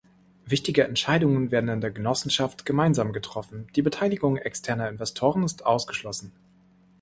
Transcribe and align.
Wichtige 0.47 0.83
Entscheidungen 0.83 1.51
werden 1.51 1.69
in 1.69 1.79
der 1.79 1.91
Genossenschaft 1.91 2.65
gemeinsam 2.65 3.13
getroffen, 3.13 3.67
die 3.75 3.83
Beteiligung 3.83 4.35
externer 4.37 4.89
Investoren 4.89 5.43
ist 5.43 5.63
ausgeschlossen. 5.63 6.31